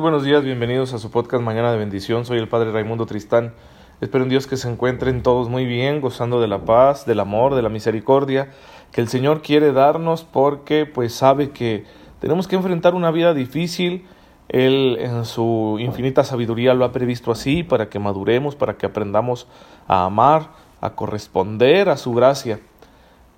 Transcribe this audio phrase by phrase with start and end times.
[0.00, 2.24] Buenos días, bienvenidos a su podcast Mañana de Bendición.
[2.24, 3.54] Soy el Padre Raimundo Tristán.
[4.00, 7.56] Espero en Dios que se encuentren todos muy bien, gozando de la paz, del amor,
[7.56, 8.52] de la misericordia
[8.92, 11.84] que el Señor quiere darnos porque pues sabe que
[12.20, 14.06] tenemos que enfrentar una vida difícil.
[14.48, 19.48] Él en su infinita sabiduría lo ha previsto así para que maduremos, para que aprendamos
[19.88, 22.60] a amar, a corresponder a su gracia.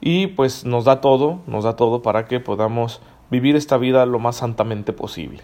[0.03, 3.01] Y pues nos da todo, nos da todo para que podamos
[3.31, 5.43] vivir esta vida lo más santamente posible.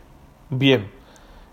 [0.51, 0.91] Bien,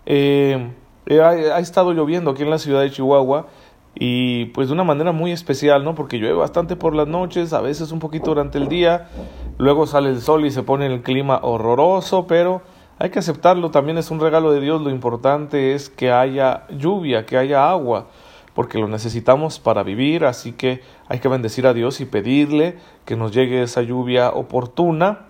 [0.06, 0.72] eh,
[1.10, 3.48] ha, estado lloviendo aquí en la ciudad de Chihuahua
[3.96, 5.96] y pues de una manera muy especial, ¿no?
[5.96, 9.10] Porque llueve bastante por las noches, a veces un poquito durante el día,
[9.58, 12.62] luego sale el sol y se pone el clima horroroso, pero
[13.00, 17.26] hay que aceptarlo, también es un regalo de Dios, lo importante es que haya lluvia,
[17.26, 18.08] que haya agua,
[18.56, 23.16] porque lo necesitamos para vivir, así que hay que bendecir a Dios y pedirle que
[23.16, 25.26] nos llegue esa lluvia oportuna,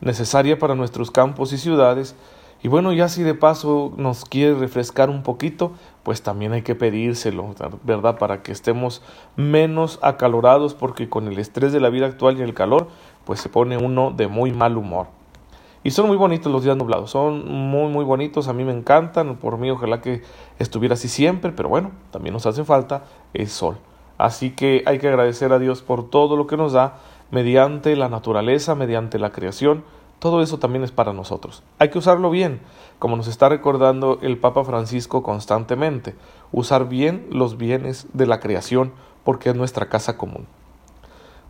[0.00, 2.14] necesaria para nuestros campos y ciudades,
[2.60, 5.72] y bueno, ya si de paso nos quiere refrescar un poquito,
[6.02, 8.18] pues también hay que pedírselo, ¿verdad?
[8.18, 9.00] Para que estemos
[9.36, 12.88] menos acalorados, porque con el estrés de la vida actual y el calor,
[13.24, 15.06] pues se pone uno de muy mal humor.
[15.84, 19.36] Y son muy bonitos los días nublados, son muy muy bonitos, a mí me encantan,
[19.36, 20.22] por mí ojalá que
[20.58, 23.78] estuviera así siempre, pero bueno, también nos hace falta el sol.
[24.18, 26.98] Así que hay que agradecer a Dios por todo lo que nos da
[27.30, 29.84] mediante la naturaleza, mediante la creación,
[30.18, 31.62] todo eso también es para nosotros.
[31.78, 32.60] Hay que usarlo bien,
[32.98, 36.16] como nos está recordando el Papa Francisco constantemente,
[36.50, 38.92] usar bien los bienes de la creación
[39.24, 40.46] porque es nuestra casa común.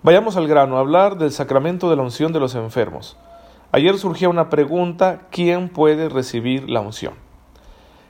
[0.03, 3.17] Vayamos al grano, a hablar del sacramento de la unción de los enfermos.
[3.73, 7.15] Ayer surgía una pregunta, ¿quién puede recibir la unción?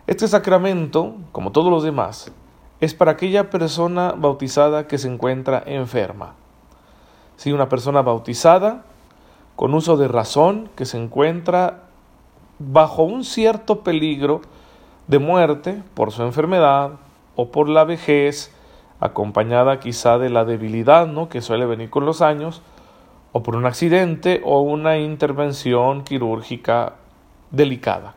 [0.07, 2.33] Este sacramento, como todos los demás,
[2.81, 6.35] es para aquella persona bautizada que se encuentra enferma.
[7.37, 8.85] Si una persona bautizada
[9.59, 11.89] con uso de razón, que se encuentra
[12.61, 14.41] bajo un cierto peligro
[15.09, 16.93] de muerte por su enfermedad
[17.35, 18.55] o por la vejez,
[19.01, 21.29] acompañada quizá de la debilidad ¿no?
[21.29, 22.63] que suele venir con los años,
[23.33, 26.93] o por un accidente o una intervención quirúrgica
[27.51, 28.15] delicada.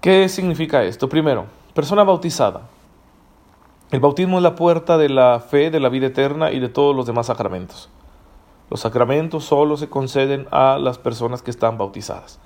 [0.00, 1.08] ¿Qué significa esto?
[1.08, 2.68] Primero, persona bautizada.
[3.90, 6.94] El bautismo es la puerta de la fe, de la vida eterna y de todos
[6.94, 7.90] los demás sacramentos.
[8.72, 12.40] Los sacramentos solo se conceden a las personas que están bautizadas.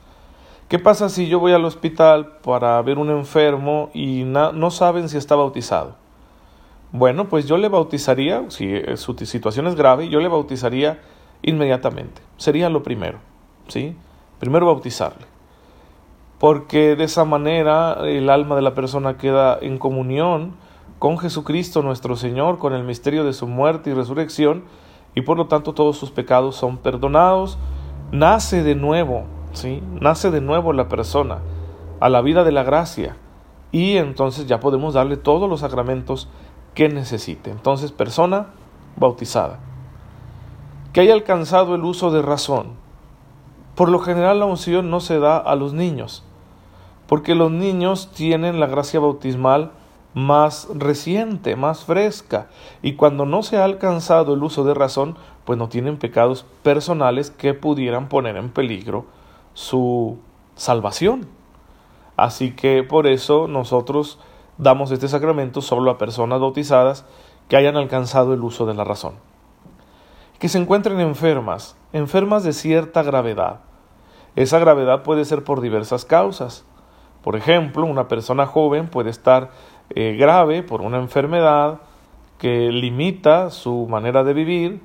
[0.66, 5.18] ¿Qué pasa si yo voy al hospital para ver un enfermo y no saben si
[5.18, 5.94] está bautizado?
[6.90, 11.00] Bueno, pues yo le bautizaría, si su situación es grave, yo le bautizaría
[11.42, 12.20] inmediatamente.
[12.38, 13.18] Sería lo primero,
[13.68, 13.96] ¿sí?
[14.40, 15.26] Primero bautizarle.
[16.40, 20.56] Porque de esa manera el alma de la persona queda en comunión
[20.98, 24.64] con Jesucristo nuestro Señor, con el misterio de su muerte y resurrección,
[25.16, 27.58] y por lo tanto todos sus pecados son perdonados.
[28.12, 29.82] Nace de nuevo, ¿sí?
[29.98, 31.38] Nace de nuevo la persona
[31.98, 33.16] a la vida de la gracia
[33.72, 36.28] y entonces ya podemos darle todos los sacramentos
[36.74, 37.50] que necesite.
[37.50, 38.48] Entonces, persona
[38.96, 39.58] bautizada.
[40.92, 42.74] Que haya alcanzado el uso de razón.
[43.74, 46.24] Por lo general la unción no se da a los niños,
[47.06, 49.72] porque los niños tienen la gracia bautismal
[50.16, 52.48] más reciente, más fresca,
[52.80, 57.30] y cuando no se ha alcanzado el uso de razón, pues no tienen pecados personales
[57.30, 59.04] que pudieran poner en peligro
[59.52, 60.16] su
[60.54, 61.28] salvación.
[62.16, 64.18] Así que por eso nosotros
[64.56, 67.04] damos este sacramento solo a personas bautizadas
[67.48, 69.16] que hayan alcanzado el uso de la razón.
[70.38, 73.60] Que se encuentren enfermas, enfermas de cierta gravedad.
[74.34, 76.64] Esa gravedad puede ser por diversas causas.
[77.22, 79.50] Por ejemplo, una persona joven puede estar
[79.90, 81.80] eh, grave por una enfermedad
[82.38, 84.80] que limita su manera de vivir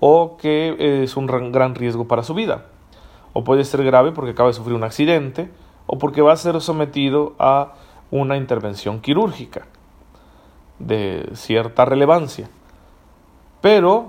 [0.00, 2.66] o que es un gran riesgo para su vida.
[3.32, 5.50] O puede ser grave porque acaba de sufrir un accidente
[5.86, 7.74] o porque va a ser sometido a
[8.10, 9.66] una intervención quirúrgica
[10.78, 12.48] de cierta relevancia.
[13.60, 14.08] Pero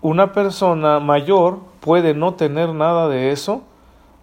[0.00, 3.62] una persona mayor puede no tener nada de eso,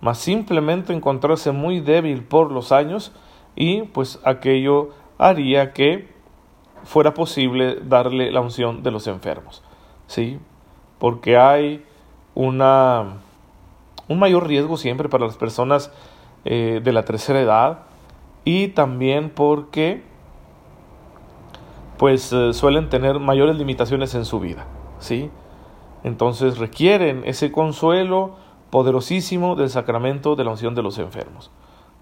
[0.02, 3.12] más simplemente encontrarse muy débil por los años
[3.56, 6.14] y pues aquello haría que
[6.84, 9.64] fuera posible darle la unción de los enfermos.
[10.08, 10.40] ¿Sí?
[11.00, 11.84] Porque hay
[12.36, 13.18] una,
[14.08, 15.92] un mayor riesgo siempre para las personas
[16.44, 17.80] eh, de la tercera edad
[18.44, 20.04] y también porque
[21.98, 24.68] pues eh, suelen tener mayores limitaciones en su vida,
[25.00, 25.32] ¿sí?
[26.04, 28.36] Entonces requieren ese consuelo
[28.70, 31.50] poderosísimo del sacramento de la unción de los enfermos.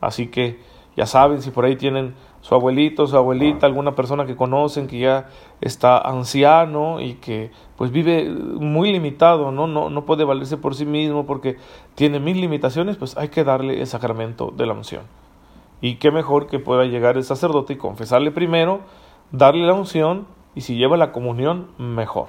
[0.02, 0.60] Así que
[0.98, 5.00] ya saben, si por ahí tienen su abuelito, su abuelita, alguna persona que conocen que
[5.00, 5.30] ya
[5.62, 9.66] está anciano y que pues vive muy limitado, ¿no?
[9.66, 11.56] No, no puede valerse por sí mismo porque
[11.96, 15.04] tiene mil limitaciones, pues hay que darle el sacramento de la unción.
[15.80, 18.82] Y qué mejor que pueda llegar el sacerdote y confesarle primero,
[19.32, 22.28] darle la unción y si lleva la comunión, mejor.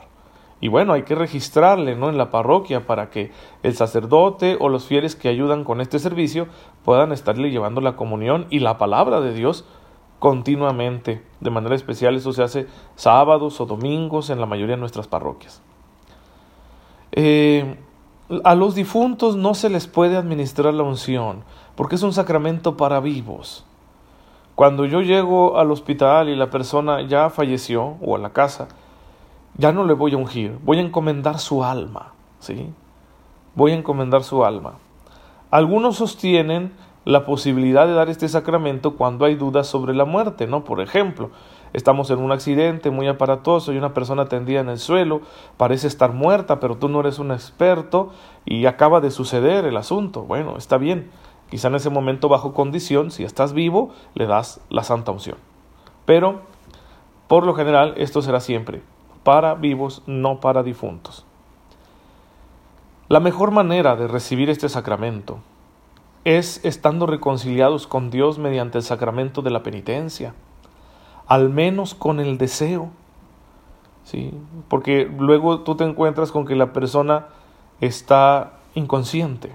[0.60, 2.08] Y bueno, hay que registrarle ¿no?
[2.08, 3.32] en la parroquia para que
[3.64, 6.46] el sacerdote o los fieles que ayudan con este servicio
[6.84, 9.64] puedan estarle llevando la comunión y la palabra de Dios
[10.24, 11.22] continuamente.
[11.40, 12.66] De manera especial eso se hace
[12.96, 15.60] sábados o domingos en la mayoría de nuestras parroquias.
[17.12, 17.76] Eh,
[18.42, 21.44] a los difuntos no se les puede administrar la unción,
[21.76, 23.66] porque es un sacramento para vivos.
[24.54, 28.68] Cuando yo llego al hospital y la persona ya falleció, o a la casa,
[29.58, 32.72] ya no le voy a ungir, voy a encomendar su alma, ¿sí?
[33.54, 34.78] Voy a encomendar su alma.
[35.50, 36.72] Algunos sostienen
[37.04, 40.64] la posibilidad de dar este sacramento cuando hay dudas sobre la muerte, ¿no?
[40.64, 41.30] Por ejemplo,
[41.72, 45.20] estamos en un accidente muy aparatoso y una persona tendida en el suelo,
[45.56, 48.10] parece estar muerta, pero tú no eres un experto
[48.44, 50.22] y acaba de suceder el asunto.
[50.22, 51.10] Bueno, está bien.
[51.50, 55.36] Quizá en ese momento bajo condición, si estás vivo, le das la santa unción.
[56.06, 56.40] Pero,
[57.28, 58.82] por lo general, esto será siempre
[59.24, 61.24] para vivos, no para difuntos.
[63.08, 65.38] La mejor manera de recibir este sacramento
[66.24, 70.34] es estando reconciliados con Dios mediante el sacramento de la penitencia,
[71.26, 72.90] al menos con el deseo.
[74.04, 74.32] ¿sí?
[74.68, 77.26] Porque luego tú te encuentras con que la persona
[77.80, 79.54] está inconsciente.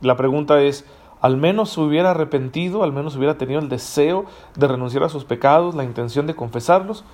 [0.00, 0.84] La pregunta es,
[1.20, 4.26] al menos se hubiera arrepentido, al menos hubiera tenido el deseo
[4.56, 7.04] de renunciar a sus pecados, la intención de confesarlos.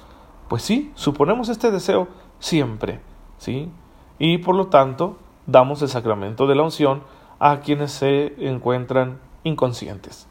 [0.49, 2.09] Pues sí, suponemos este deseo
[2.41, 3.01] siempre,
[3.39, 3.71] ¿sí?
[4.19, 5.17] Y por lo tanto,
[5.47, 7.03] damos el sacramento de la unción
[7.41, 10.29] a quienes se encuentran inconscientes.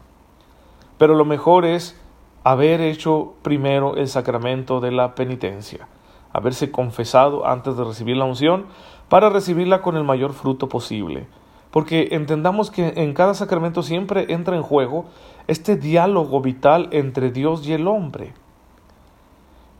[0.96, 2.00] Pero lo mejor es
[2.44, 5.88] haber hecho primero el sacramento de la penitencia,
[6.32, 8.66] haberse confesado antes de recibir la unción
[9.08, 11.26] para recibirla con el mayor fruto posible.
[11.70, 15.06] Porque entendamos que en cada sacramento siempre entra en juego
[15.46, 18.34] este diálogo vital entre Dios y el hombre.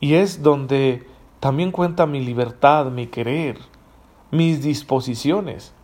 [0.00, 1.06] Y es donde
[1.41, 3.59] también cuenta mi libertad, mi querer,
[4.31, 5.75] mis disposiciones.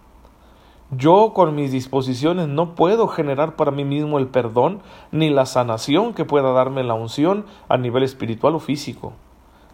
[0.93, 6.15] Yo con mis disposiciones no puedo generar para mí mismo el perdón ni la sanación
[6.15, 9.13] que pueda darme la unción a nivel espiritual o físico.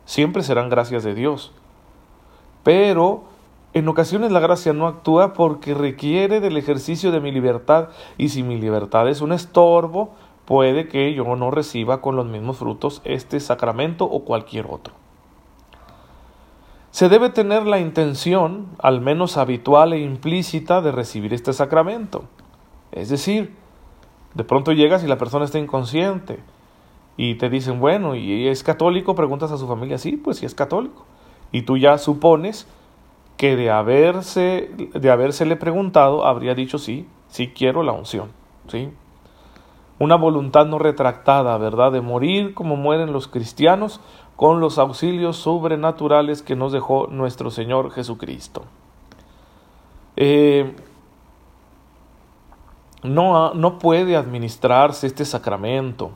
[0.07, 1.53] Siempre serán gracias de Dios.
[2.63, 3.25] Pero
[3.75, 8.43] en ocasiones la gracia no actúa porque requiere del ejercicio de mi libertad y si
[8.43, 10.15] mi libertad es un estorbo,
[10.47, 15.02] puede que yo no reciba con los mismos frutos este sacramento o cualquier otro
[16.93, 22.25] se debe tener la intención, al menos habitual e implícita, de recibir este sacramento.
[22.93, 23.57] Es decir,
[24.35, 26.41] de pronto llegas y la persona está inconsciente
[27.17, 29.15] y te dicen, bueno, ¿y es católico?
[29.15, 31.07] Preguntas a su familia, sí, pues sí es católico.
[31.51, 32.69] Y tú ya supones
[33.39, 38.33] que de haberse de habérsele preguntado habría dicho sí, sí quiero la unción,
[38.69, 38.91] ¿sí?
[39.99, 41.91] Una voluntad no retractada, ¿verdad?
[41.91, 44.03] De morir como mueren los cristianos
[44.37, 48.65] con los auxilios sobrenaturales que nos dejó nuestro Señor Jesucristo.
[50.17, 50.75] Eh,
[53.03, 56.13] no, no puede administrarse este sacramento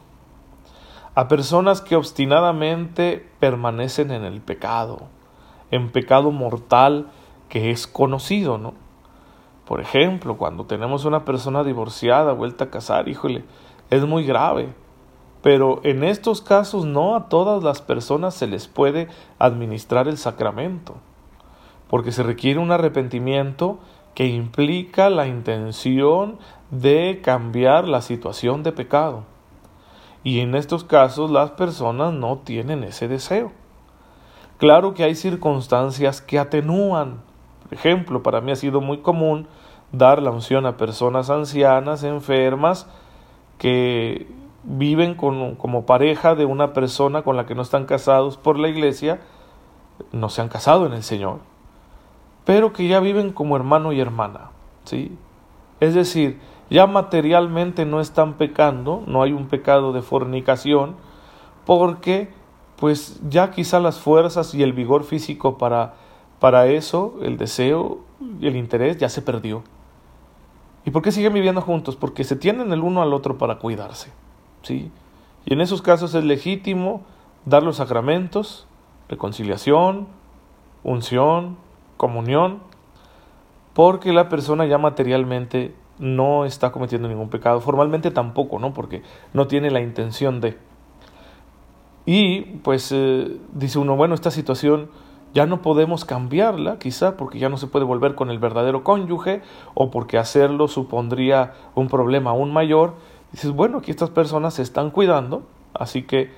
[1.15, 5.09] a personas que obstinadamente permanecen en el pecado,
[5.71, 7.09] en pecado mortal
[7.49, 8.75] que es conocido, ¿no?
[9.67, 13.45] Por ejemplo, cuando tenemos una persona divorciada, vuelta a casar, híjole,
[13.91, 14.75] es muy grave
[15.47, 19.07] pero en estos casos no a todas las personas se les puede
[19.39, 20.97] administrar el sacramento,
[21.87, 23.79] porque se requiere un arrepentimiento
[24.17, 26.41] que implica la intención
[26.73, 29.23] de cambiar la situación de pecado.
[30.25, 33.53] Y en estos casos las personas no tienen ese deseo.
[34.59, 37.21] Claro que hay circunstancias que atenúan.
[37.63, 39.47] Por ejemplo, para mí ha sido muy común
[39.93, 42.89] dar la unción a personas ancianas, enfermas,
[43.59, 44.27] que
[44.67, 49.21] viven como pareja de una persona con la que no están casados por la iglesia,
[50.13, 51.39] no se han casado en el Señor,
[52.45, 54.51] pero que ya viven como hermano y hermana,
[54.85, 55.17] ¿sí?
[55.79, 60.97] Es decir, ya materialmente no están pecando, no hay un pecado de fornicación,
[61.65, 62.29] porque
[62.77, 65.95] pues ya quizá las fuerzas y el vigor físico para,
[66.41, 68.01] para eso, el deseo
[68.41, 69.63] y el interés ya se perdió.
[70.85, 71.97] ¿Y por qué siguen viviendo juntos?
[71.97, 74.13] Porque se tienen el uno al otro para cuidarse.
[74.67, 74.91] ¿Sí?
[75.45, 77.03] Y en esos casos es legítimo
[77.45, 78.67] dar los sacramentos,
[79.09, 80.09] reconciliación,
[80.83, 81.57] unción,
[81.97, 82.61] comunión,
[83.73, 88.73] porque la persona ya materialmente no está cometiendo ningún pecado, formalmente tampoco, ¿no?
[88.73, 90.59] Porque no tiene la intención de.
[92.05, 94.91] Y pues eh, dice uno, bueno, esta situación
[95.33, 99.43] ya no podemos cambiarla, quizá porque ya no se puede volver con el verdadero cónyuge
[99.75, 102.95] o porque hacerlo supondría un problema aún mayor,
[103.33, 105.43] Dices, bueno, aquí estas personas se están cuidando,
[105.75, 106.31] así que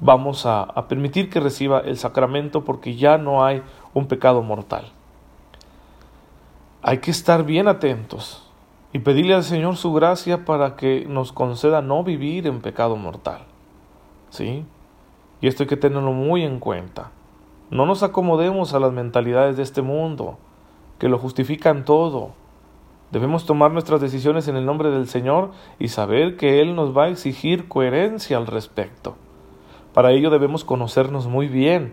[0.00, 3.62] vamos a, permitir que reciba el sacramento porque ya no hay
[3.94, 4.86] un pecado mortal.
[6.82, 8.50] Hay que estar bien atentos
[8.92, 13.42] y pedirle al Señor su gracia para que nos conceda no vivir en pecado mortal.
[14.30, 14.66] ¿Sí?
[15.40, 17.10] Y esto hay que tenerlo muy en cuenta.
[17.70, 20.36] No nos acomodemos a las mentalidades de este mundo,
[20.98, 22.32] que lo justifican todo.
[23.12, 27.04] Debemos tomar nuestras decisiones en el nombre del Señor y saber que Él nos va
[27.04, 29.16] a exigir coherencia al respecto.
[29.92, 31.92] Para ello debemos conocernos muy bien,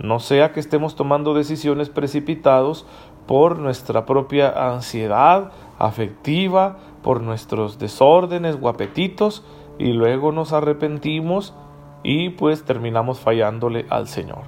[0.00, 2.84] no sea que estemos tomando decisiones precipitados
[3.28, 9.44] por nuestra propia ansiedad afectiva, por nuestros desórdenes o apetitos,
[9.78, 11.54] y luego nos arrepentimos
[12.02, 14.42] y pues terminamos fallándole al Señor.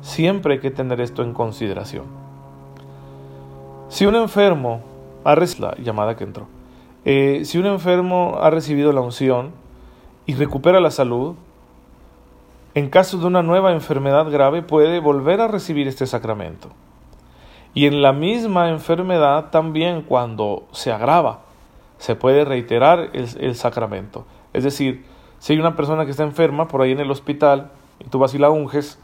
[0.00, 2.04] Siempre hay que tener esto en consideración.
[3.88, 4.82] Si un enfermo
[5.26, 6.46] ha la llamada que entró,
[7.04, 9.52] eh, si un enfermo ha recibido la unción
[10.26, 11.36] y recupera la salud,
[12.74, 16.70] en caso de una nueva enfermedad grave puede volver a recibir este sacramento.
[17.74, 21.42] Y en la misma enfermedad también cuando se agrava,
[21.98, 24.26] se puede reiterar el, el sacramento.
[24.52, 25.04] Es decir,
[25.38, 28.34] si hay una persona que está enferma por ahí en el hospital y tú vas
[28.34, 28.98] y la unges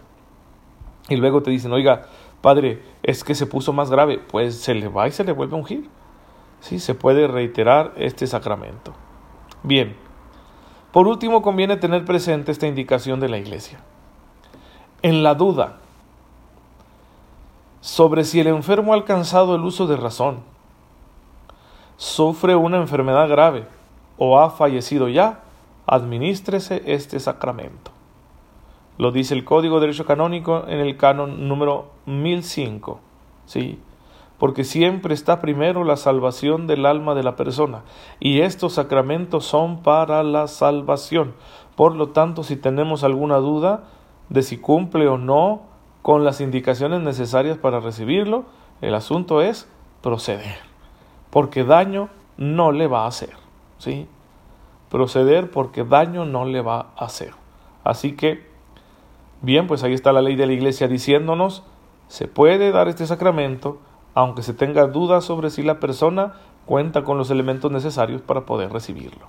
[1.08, 2.06] y luego te dicen, oiga,
[2.40, 5.54] padre, es que se puso más grave, pues se le va y se le vuelve
[5.54, 5.88] a ungir.
[6.62, 8.92] Sí, se puede reiterar este sacramento.
[9.64, 9.96] Bien,
[10.92, 13.80] por último conviene tener presente esta indicación de la Iglesia.
[15.02, 15.78] En la duda
[17.80, 20.44] sobre si el enfermo ha alcanzado el uso de razón,
[21.96, 23.66] sufre una enfermedad grave
[24.16, 25.40] o ha fallecido ya,
[25.86, 27.90] administrese este sacramento.
[28.98, 33.00] Lo dice el Código de Derecho Canónico en el canon número 1005.
[33.46, 33.80] ¿sí?
[34.42, 37.84] Porque siempre está primero la salvación del alma de la persona
[38.18, 41.36] y estos sacramentos son para la salvación.
[41.76, 43.84] Por lo tanto, si tenemos alguna duda
[44.30, 45.62] de si cumple o no
[46.02, 48.46] con las indicaciones necesarias para recibirlo,
[48.80, 49.70] el asunto es
[50.00, 50.56] proceder,
[51.30, 53.34] porque daño no le va a hacer.
[53.78, 54.08] ¿sí?
[54.88, 57.30] proceder porque daño no le va a hacer.
[57.84, 58.44] Así que,
[59.40, 61.62] bien, pues ahí está la ley de la iglesia diciéndonos,
[62.08, 63.78] se puede dar este sacramento,
[64.14, 66.34] aunque se tenga dudas sobre si la persona
[66.66, 69.26] cuenta con los elementos necesarios para poder recibirlo.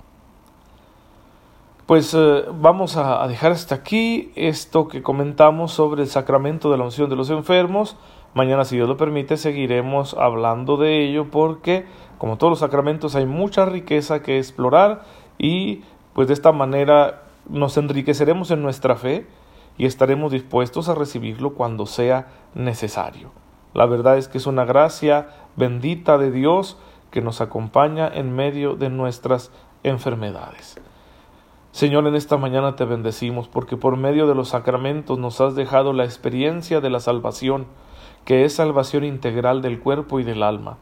[1.86, 6.84] Pues eh, vamos a, dejar hasta aquí esto que comentamos sobre el sacramento de la
[6.84, 7.96] unción de los enfermos.
[8.32, 11.84] Mañana, si Dios lo permite, seguiremos hablando de ello porque,
[12.16, 15.02] como todos los sacramentos, hay mucha riqueza que explorar
[15.38, 15.82] y
[16.14, 19.26] pues de esta manera nos enriqueceremos en nuestra fe
[19.76, 23.43] y estaremos dispuestos a recibirlo cuando sea necesario.
[23.74, 26.78] La verdad es que es una gracia bendita de Dios
[27.10, 29.52] que nos acompaña en medio de nuestras
[29.82, 30.80] enfermedades.
[31.72, 35.92] Señor, en esta mañana te bendecimos porque por medio de los sacramentos nos has dejado
[35.92, 37.66] la experiencia de la salvación,
[38.24, 40.78] que es salvación integral del cuerpo y del alma.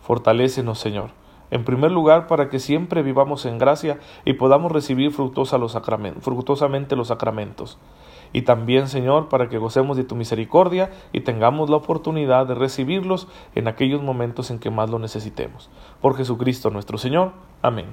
[0.00, 1.10] Fortalécenos, Señor
[1.54, 5.78] en primer lugar, para que siempre vivamos en gracia y podamos recibir fructosa los
[6.20, 7.78] fructuosamente los sacramentos.
[8.34, 13.28] Y también, Señor, para que gocemos de tu misericordia y tengamos la oportunidad de recibirlos
[13.54, 15.70] en aquellos momentos en que más lo necesitemos.
[16.02, 17.30] Por Jesucristo nuestro Señor.
[17.62, 17.86] Amén.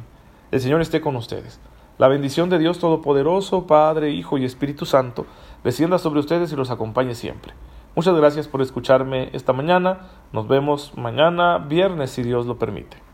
[0.50, 1.62] El Señor esté con ustedes.
[2.00, 5.27] La bendición de Dios Todopoderoso, Padre, Hijo y Espíritu Santo,
[5.63, 7.53] descienda sobre ustedes y los acompañe siempre.
[7.95, 10.07] Muchas gracias por escucharme esta mañana.
[10.33, 13.11] Nos vemos mañana, viernes, si Dios lo permite.